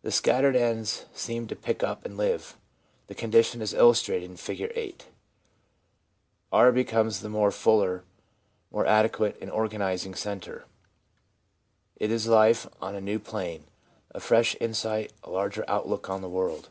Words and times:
The 0.00 0.10
scattered 0.10 0.56
ends 0.56 1.04
seem 1.12 1.46
to 1.48 1.54
pick 1.54 1.82
up 1.82 2.06
and 2.06 2.16
live. 2.16 2.56
The 3.08 3.14
condition 3.14 3.60
is 3.60 3.74
illustrated 3.74 4.30
in 4.30 4.38
Figure 4.38 4.72
8. 4.74 5.08
R 6.52 6.72
becomes 6.72 7.20
the 7.20 7.50
fuller, 7.52 8.04
more 8.70 8.86
adequate 8.86 9.36
organising 9.46 10.14
centre. 10.14 10.64
It 11.96 12.10
is 12.10 12.26
life 12.26 12.66
on 12.80 12.94
a 12.94 13.00
new 13.02 13.18
plane, 13.18 13.64
a 14.10 14.20
fresh 14.20 14.56
insight, 14.58 15.12
a 15.22 15.28
larger 15.28 15.66
outlook 15.68 16.08
on 16.08 16.22
the 16.22 16.30
world. 16.30 16.70